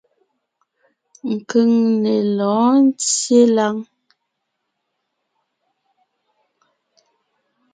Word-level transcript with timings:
Keŋne 1.49 2.13
lɔ̌ɔn 2.37 2.75
ńtyê 2.87 3.41
láŋ. 3.55 3.75